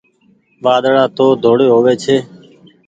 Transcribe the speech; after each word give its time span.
وآڌڙآ 0.63 1.03
تو 1.17 1.25
ڌوڙي 1.43 1.67
هووي 1.73 1.93
ڇي۔ 2.03 2.15